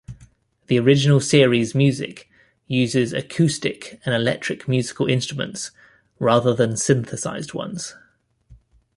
The 0.65 0.79
original 0.79 1.19
series' 1.19 1.75
music 1.75 2.27
uses 2.65 3.13
acoustic 3.13 4.01
and 4.03 4.15
electric 4.15 4.67
musical 4.67 5.05
instruments, 5.05 5.69
rather 6.17 6.55
than 6.55 6.75
synthesized 6.75 7.53
ones. 7.53 7.93